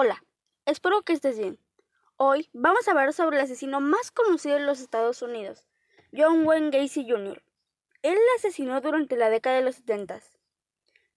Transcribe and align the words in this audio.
Hola, 0.00 0.22
espero 0.64 1.02
que 1.02 1.12
estés 1.12 1.40
bien. 1.40 1.58
Hoy 2.16 2.48
vamos 2.52 2.86
a 2.86 2.92
hablar 2.92 3.12
sobre 3.12 3.36
el 3.36 3.42
asesino 3.42 3.80
más 3.80 4.12
conocido 4.12 4.56
en 4.56 4.64
los 4.64 4.78
Estados 4.78 5.22
Unidos, 5.22 5.66
John 6.16 6.46
Wayne 6.46 6.70
Gacy 6.70 7.10
Jr. 7.10 7.42
Él 8.02 8.16
asesinó 8.36 8.80
durante 8.80 9.16
la 9.16 9.28
década 9.28 9.56
de 9.56 9.62
los 9.62 9.74
70. 9.74 10.20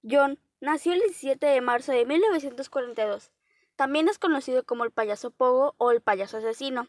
John 0.01 0.39
nació 0.61 0.93
el 0.93 0.99
17 1.01 1.45
de 1.45 1.61
marzo 1.61 1.91
de 1.91 2.07
1942. 2.07 3.31
También 3.75 4.09
es 4.09 4.17
conocido 4.17 4.63
como 4.63 4.83
el 4.83 4.89
payaso 4.89 5.29
Pogo 5.29 5.75
o 5.77 5.91
el 5.91 6.01
payaso 6.01 6.37
asesino. 6.37 6.87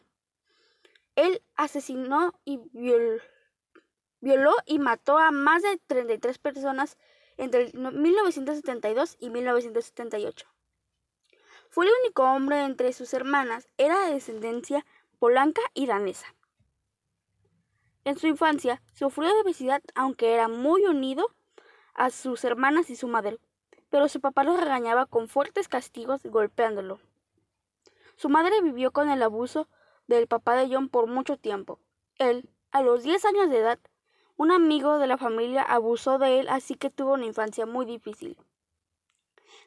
Él 1.15 1.43
asesinó 1.57 2.33
y 2.43 2.59
violó, 2.71 4.55
y 4.65 4.79
mató 4.79 5.19
a 5.19 5.29
más 5.29 5.61
de 5.61 5.79
33 5.85 6.39
personas 6.39 6.97
entre 7.37 7.71
1972 7.71 9.15
y 9.19 9.29
1978. 9.29 10.47
Fue 11.73 11.87
el 11.87 11.91
único 12.03 12.21
hombre 12.21 12.65
entre 12.65 12.93
sus 12.93 13.15
hermanas, 13.15 13.67
era 13.79 14.05
de 14.05 14.13
descendencia 14.13 14.85
polanca 15.17 15.63
y 15.73 15.87
danesa. 15.87 16.35
En 18.03 18.15
su 18.15 18.27
infancia 18.27 18.83
sufrió 18.93 19.33
de 19.33 19.41
obesidad 19.41 19.81
aunque 19.95 20.35
era 20.35 20.47
muy 20.47 20.85
unido 20.85 21.25
a 21.95 22.11
sus 22.11 22.43
hermanas 22.43 22.91
y 22.91 22.95
su 22.95 23.07
madre, 23.07 23.39
pero 23.89 24.07
su 24.07 24.21
papá 24.21 24.43
lo 24.43 24.55
regañaba 24.55 25.07
con 25.07 25.27
fuertes 25.27 25.67
castigos 25.67 26.21
golpeándolo. 26.21 26.99
Su 28.17 28.29
madre 28.29 28.61
vivió 28.61 28.91
con 28.91 29.09
el 29.09 29.23
abuso 29.23 29.67
del 30.05 30.27
papá 30.27 30.55
de 30.55 30.71
John 30.71 30.89
por 30.89 31.07
mucho 31.07 31.37
tiempo. 31.37 31.79
Él, 32.19 32.51
a 32.71 32.83
los 32.83 33.01
10 33.01 33.25
años 33.25 33.49
de 33.49 33.57
edad, 33.57 33.79
un 34.37 34.51
amigo 34.51 34.99
de 34.99 35.07
la 35.07 35.17
familia 35.17 35.63
abusó 35.63 36.19
de 36.19 36.39
él, 36.39 36.49
así 36.49 36.75
que 36.75 36.91
tuvo 36.91 37.13
una 37.13 37.25
infancia 37.25 37.65
muy 37.65 37.87
difícil. 37.87 38.37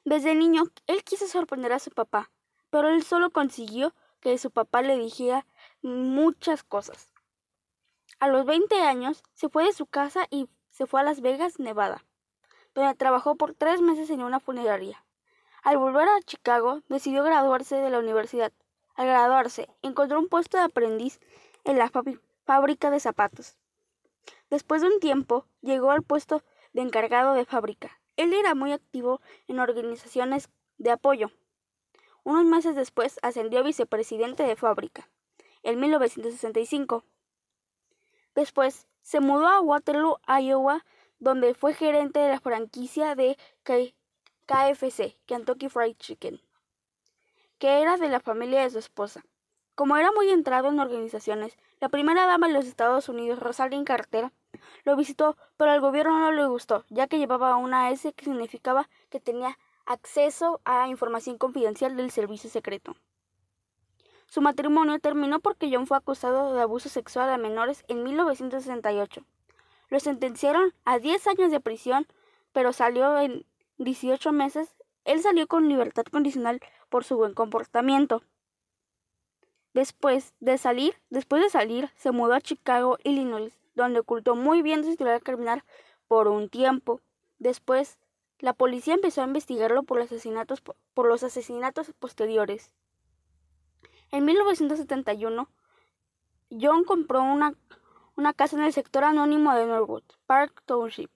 Desde 0.04 0.34
niño, 0.34 0.64
él 0.86 1.04
quiso 1.04 1.26
sorprender 1.26 1.72
a 1.72 1.78
su 1.78 1.90
papá, 1.90 2.30
pero 2.70 2.88
él 2.88 3.02
solo 3.02 3.30
consiguió 3.30 3.94
que 4.20 4.38
su 4.38 4.50
papá 4.50 4.82
le 4.82 4.96
dijera 4.96 5.46
muchas 5.82 6.62
cosas. 6.62 7.10
A 8.18 8.28
los 8.28 8.46
20 8.46 8.80
años, 8.82 9.22
se 9.34 9.48
fue 9.48 9.64
de 9.64 9.72
su 9.72 9.86
casa 9.86 10.26
y 10.30 10.48
se 10.70 10.86
fue 10.86 11.00
a 11.00 11.04
Las 11.04 11.20
Vegas, 11.20 11.58
Nevada, 11.58 12.04
donde 12.74 12.94
trabajó 12.94 13.36
por 13.36 13.54
tres 13.54 13.80
meses 13.80 14.10
en 14.10 14.22
una 14.22 14.40
funeraria. 14.40 15.04
Al 15.62 15.78
volver 15.78 16.08
a 16.08 16.22
Chicago, 16.22 16.82
decidió 16.88 17.24
graduarse 17.24 17.76
de 17.76 17.90
la 17.90 17.98
universidad. 17.98 18.52
Al 18.94 19.06
graduarse, 19.06 19.68
encontró 19.82 20.18
un 20.18 20.28
puesto 20.28 20.56
de 20.56 20.64
aprendiz 20.64 21.20
en 21.64 21.78
la 21.78 21.90
fábrica 22.44 22.90
de 22.90 23.00
zapatos. 23.00 23.58
Después 24.48 24.82
de 24.82 24.88
un 24.88 25.00
tiempo, 25.00 25.46
llegó 25.60 25.90
al 25.90 26.02
puesto 26.02 26.42
de 26.72 26.82
encargado 26.82 27.34
de 27.34 27.44
fábrica. 27.44 28.00
Él 28.16 28.32
era 28.32 28.54
muy 28.54 28.72
activo 28.72 29.20
en 29.46 29.60
organizaciones 29.60 30.48
de 30.78 30.90
apoyo. 30.90 31.30
Unos 32.24 32.44
meses 32.44 32.74
después 32.74 33.18
ascendió 33.22 33.60
a 33.60 33.62
vicepresidente 33.62 34.42
de 34.42 34.56
fábrica, 34.56 35.08
en 35.62 35.78
1965. 35.78 37.04
Después 38.34 38.88
se 39.02 39.20
mudó 39.20 39.46
a 39.46 39.60
Waterloo, 39.60 40.18
Iowa, 40.26 40.84
donde 41.18 41.54
fue 41.54 41.74
gerente 41.74 42.20
de 42.20 42.28
la 42.28 42.40
franquicia 42.40 43.14
de 43.14 43.36
KFC, 44.46 45.16
Kentucky 45.26 45.68
Fried 45.68 45.96
Chicken, 45.96 46.40
que 47.58 47.80
era 47.80 47.96
de 47.96 48.08
la 48.08 48.20
familia 48.20 48.62
de 48.62 48.70
su 48.70 48.78
esposa. 48.78 49.24
Como 49.74 49.96
era 49.96 50.10
muy 50.12 50.30
entrado 50.30 50.68
en 50.68 50.80
organizaciones, 50.80 51.56
la 51.80 51.88
primera 51.88 52.26
dama 52.26 52.48
de 52.48 52.54
los 52.54 52.66
Estados 52.66 53.08
Unidos, 53.08 53.38
Rosalind 53.38 53.86
Carter, 53.86 54.32
lo 54.84 54.96
visitó, 54.96 55.36
pero 55.56 55.70
al 55.70 55.80
gobierno 55.80 56.18
no 56.18 56.32
le 56.32 56.46
gustó, 56.46 56.84
ya 56.88 57.06
que 57.06 57.18
llevaba 57.18 57.56
una 57.56 57.90
S 57.90 58.12
que 58.12 58.24
significaba 58.24 58.88
que 59.10 59.20
tenía 59.20 59.58
acceso 59.86 60.60
a 60.64 60.88
información 60.88 61.38
confidencial 61.38 61.96
del 61.96 62.10
servicio 62.10 62.50
secreto. 62.50 62.96
Su 64.26 64.40
matrimonio 64.40 64.98
terminó 64.98 65.40
porque 65.40 65.70
John 65.72 65.86
fue 65.86 65.96
acusado 65.96 66.54
de 66.54 66.60
abuso 66.60 66.88
sexual 66.88 67.30
a 67.30 67.38
menores 67.38 67.84
en 67.88 68.02
1968. 68.02 69.24
Lo 69.88 70.00
sentenciaron 70.00 70.74
a 70.84 70.98
10 70.98 71.26
años 71.28 71.50
de 71.50 71.60
prisión, 71.60 72.06
pero 72.52 72.72
salió 72.72 73.18
en 73.18 73.46
18 73.78 74.32
meses. 74.32 74.74
Él 75.04 75.22
salió 75.22 75.46
con 75.46 75.68
libertad 75.68 76.04
condicional 76.04 76.60
por 76.88 77.04
su 77.04 77.16
buen 77.16 77.34
comportamiento. 77.34 78.22
Después 79.74 80.34
de 80.40 80.58
salir, 80.58 80.96
después 81.10 81.42
de 81.42 81.50
salir, 81.50 81.90
se 81.96 82.10
mudó 82.10 82.34
a 82.34 82.40
Chicago, 82.40 82.98
Illinois, 83.04 83.52
donde 83.76 84.00
ocultó 84.00 84.34
muy 84.34 84.62
bien 84.62 84.82
su 84.82 84.90
historial 84.90 85.22
criminal 85.22 85.62
por 86.08 86.26
un 86.26 86.48
tiempo. 86.48 87.00
Después, 87.38 87.98
la 88.38 88.54
policía 88.54 88.94
empezó 88.94 89.20
a 89.22 89.26
investigarlo 89.26 89.84
por 89.84 89.98
los 89.98 90.06
asesinatos, 90.06 90.62
por 90.94 91.06
los 91.06 91.22
asesinatos 91.22 91.92
posteriores. 91.98 92.72
En 94.10 94.24
1971, 94.24 95.48
John 96.50 96.84
compró 96.84 97.22
una, 97.22 97.54
una 98.16 98.32
casa 98.32 98.56
en 98.56 98.64
el 98.64 98.72
sector 98.72 99.04
anónimo 99.04 99.54
de 99.54 99.66
Norwood, 99.66 100.04
Park 100.26 100.62
Township. 100.64 101.10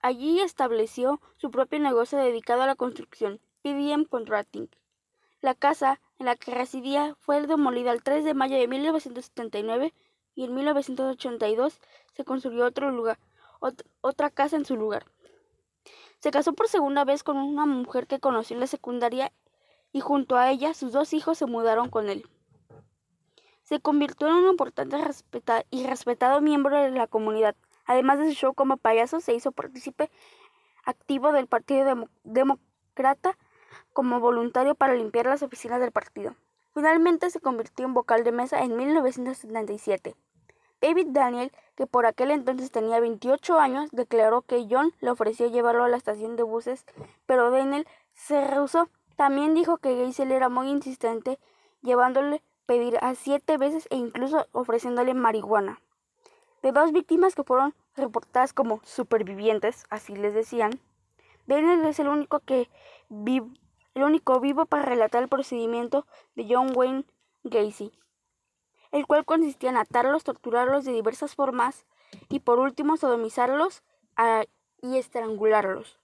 Allí 0.00 0.40
estableció 0.40 1.20
su 1.36 1.50
propio 1.50 1.78
negocio 1.78 2.18
dedicado 2.18 2.62
a 2.62 2.66
la 2.66 2.76
construcción, 2.76 3.40
PDM 3.62 4.04
Contracting. 4.04 4.68
La 5.40 5.54
casa 5.54 6.00
en 6.18 6.26
la 6.26 6.36
que 6.36 6.50
residía 6.50 7.16
fue 7.20 7.46
demolida 7.46 7.92
el 7.92 8.02
3 8.02 8.24
de 8.24 8.34
mayo 8.34 8.56
de 8.56 8.68
1979 8.68 9.92
y 10.34 10.44
en 10.44 10.54
1982 10.54 11.80
se 12.12 12.24
construyó 12.24 12.66
otro 12.66 12.90
lugar, 12.90 13.18
otra 14.00 14.30
casa 14.30 14.56
en 14.56 14.64
su 14.64 14.76
lugar. 14.76 15.06
Se 16.18 16.30
casó 16.30 16.54
por 16.54 16.68
segunda 16.68 17.04
vez 17.04 17.22
con 17.22 17.36
una 17.36 17.66
mujer 17.66 18.06
que 18.06 18.20
conoció 18.20 18.54
en 18.54 18.60
la 18.60 18.66
secundaria 18.66 19.32
y 19.92 20.00
junto 20.00 20.36
a 20.36 20.50
ella 20.50 20.74
sus 20.74 20.92
dos 20.92 21.12
hijos 21.12 21.38
se 21.38 21.46
mudaron 21.46 21.90
con 21.90 22.08
él. 22.08 22.26
Se 23.62 23.80
convirtió 23.80 24.28
en 24.28 24.34
un 24.34 24.50
importante 24.50 24.96
y 25.70 25.86
respetado 25.86 26.40
miembro 26.40 26.76
de 26.76 26.90
la 26.90 27.06
comunidad. 27.06 27.56
Además 27.86 28.18
de 28.18 28.28
su 28.28 28.34
show 28.34 28.54
como 28.54 28.76
payaso, 28.76 29.20
se 29.20 29.34
hizo 29.34 29.52
partícipe 29.52 30.10
activo 30.84 31.32
del 31.32 31.46
Partido 31.46 32.08
Demócrata 32.24 33.38
como 33.92 34.20
voluntario 34.20 34.74
para 34.74 34.94
limpiar 34.94 35.26
las 35.26 35.42
oficinas 35.42 35.80
del 35.80 35.92
partido. 35.92 36.36
Finalmente 36.74 37.30
se 37.30 37.40
convirtió 37.40 37.86
en 37.86 37.94
vocal 37.94 38.24
de 38.24 38.32
mesa 38.32 38.62
en 38.62 38.76
1977. 38.76 40.16
David 40.80 41.06
Daniel, 41.10 41.52
que 41.76 41.86
por 41.86 42.04
aquel 42.04 42.32
entonces 42.32 42.70
tenía 42.70 43.00
28 43.00 43.58
años, 43.58 43.88
declaró 43.92 44.42
que 44.42 44.66
John 44.68 44.92
le 45.00 45.10
ofreció 45.10 45.46
llevarlo 45.46 45.84
a 45.84 45.88
la 45.88 45.96
estación 45.96 46.36
de 46.36 46.42
buses, 46.42 46.84
pero 47.26 47.50
Daniel 47.50 47.86
se 48.12 48.44
rehusó. 48.44 48.88
También 49.16 49.54
dijo 49.54 49.78
que 49.78 49.94
Geisel 49.94 50.32
era 50.32 50.48
muy 50.48 50.68
insistente, 50.68 51.38
llevándole 51.80 52.42
pedir 52.66 52.98
a 53.00 53.14
siete 53.14 53.56
veces 53.56 53.86
e 53.90 53.96
incluso 53.96 54.46
ofreciéndole 54.52 55.14
marihuana. 55.14 55.80
De 56.62 56.72
dos 56.72 56.92
víctimas 56.92 57.34
que 57.34 57.44
fueron 57.44 57.74
reportadas 57.94 58.52
como 58.52 58.80
supervivientes, 58.82 59.84
así 59.90 60.16
les 60.16 60.34
decían, 60.34 60.80
Daniel 61.46 61.84
es 61.84 62.00
el 62.00 62.08
único 62.08 62.40
que 62.40 62.68
el 63.94 64.02
único 64.02 64.40
vivo 64.40 64.66
para 64.66 64.82
relatar 64.82 65.22
el 65.22 65.28
procedimiento 65.28 66.06
de 66.34 66.46
John 66.48 66.72
Wayne 66.74 67.04
Gacy, 67.44 67.92
el 68.92 69.06
cual 69.06 69.24
consistía 69.24 69.70
en 69.70 69.76
atarlos, 69.76 70.24
torturarlos 70.24 70.84
de 70.84 70.92
diversas 70.92 71.34
formas 71.34 71.86
y 72.28 72.40
por 72.40 72.58
último 72.58 72.96
sodomizarlos 72.96 73.82
ah, 74.16 74.44
y 74.82 74.98
estrangularlos. 74.98 75.98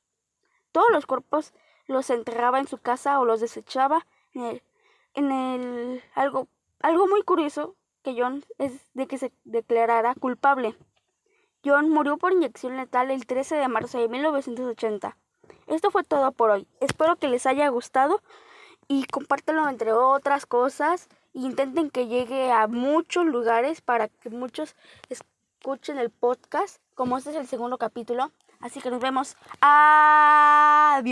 Todos 0.73 0.91
los 0.93 1.07
cuerpos 1.07 1.53
los 1.87 2.11
enterraba 2.11 2.61
en 2.61 2.69
su 2.69 2.79
casa 2.79 3.19
o 3.21 3.25
los 3.25 3.41
desechaba 3.41 4.07
en 4.33 4.43
el, 4.45 4.63
en 5.15 5.33
el 5.33 6.03
algo 6.15 6.49
algo 6.83 7.07
muy 7.07 7.23
curioso 7.23 7.77
que 8.03 8.15
John 8.17 8.45
es 8.59 8.73
de 8.95 9.07
que 9.07 9.19
se 9.19 9.33
declarara 9.45 10.15
culpable. 10.15 10.75
John 11.63 11.91
murió 11.91 12.17
por 12.17 12.33
inyección 12.33 12.79
letal 12.79 13.11
el 13.11 13.27
13 13.27 13.57
de 13.57 13.69
marzo 13.69 13.99
de 13.99 14.09
1980. 14.09 15.17
Esto 15.71 15.91
fue 15.91 16.05
todo 16.05 16.33
por 16.33 16.51
hoy. 16.51 16.67
Espero 16.81 17.17
que 17.17 17.29
les 17.29 17.47
haya 17.47 17.69
gustado 17.69 18.21
y 18.89 19.05
compártanlo 19.05 19.69
entre 19.69 19.93
otras 19.93 20.45
cosas. 20.45 21.09
Intenten 21.33 21.91
que 21.91 22.09
llegue 22.09 22.51
a 22.51 22.67
muchos 22.67 23.25
lugares 23.25 23.81
para 23.81 24.09
que 24.09 24.31
muchos 24.31 24.75
escuchen 25.09 25.99
el 25.99 26.11
podcast, 26.11 26.79
como 26.95 27.17
este 27.17 27.31
es 27.31 27.37
el 27.37 27.47
segundo 27.47 27.79
capítulo. 27.79 28.33
Así 28.59 28.81
que 28.81 28.91
nos 28.91 29.01
vemos. 29.01 29.37
Adiós. 29.61 31.07